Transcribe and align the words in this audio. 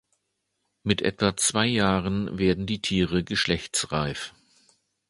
Mit 0.81 1.03
etwa 1.03 1.37
zwei 1.37 1.67
Jahren 1.67 2.39
werden 2.39 2.65
die 2.65 2.81
Tiere 2.81 3.23
geschlechtsreif. 3.23 4.33